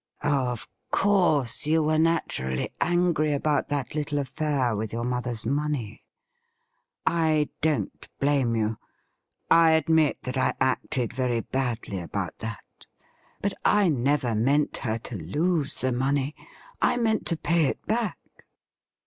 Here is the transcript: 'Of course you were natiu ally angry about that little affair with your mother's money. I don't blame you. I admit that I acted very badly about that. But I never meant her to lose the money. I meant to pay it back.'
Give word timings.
'Of 0.49 0.67
course 0.89 1.67
you 1.67 1.83
were 1.83 1.97
natiu 1.99 2.51
ally 2.51 2.69
angry 2.81 3.33
about 3.33 3.69
that 3.69 3.93
little 3.93 4.17
affair 4.17 4.75
with 4.75 4.91
your 4.91 5.03
mother's 5.03 5.45
money. 5.45 6.03
I 7.05 7.49
don't 7.61 8.09
blame 8.19 8.55
you. 8.55 8.79
I 9.51 9.73
admit 9.73 10.23
that 10.23 10.39
I 10.39 10.55
acted 10.59 11.13
very 11.13 11.41
badly 11.41 11.99
about 11.99 12.39
that. 12.39 12.87
But 13.43 13.53
I 13.63 13.89
never 13.89 14.33
meant 14.33 14.77
her 14.77 14.97
to 14.97 15.15
lose 15.17 15.75
the 15.75 15.91
money. 15.91 16.33
I 16.81 16.97
meant 16.97 17.27
to 17.27 17.37
pay 17.37 17.65
it 17.65 17.85
back.' 17.85 18.17